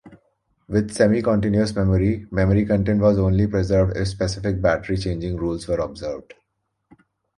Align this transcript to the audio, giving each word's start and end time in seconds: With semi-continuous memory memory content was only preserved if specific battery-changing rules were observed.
With 0.67 0.91
semi-continuous 0.95 1.75
memory 1.75 2.25
memory 2.31 2.65
content 2.65 3.01
was 3.01 3.19
only 3.19 3.45
preserved 3.45 3.95
if 3.95 4.07
specific 4.07 4.59
battery-changing 4.59 5.37
rules 5.37 5.67
were 5.67 5.77
observed. 5.79 6.33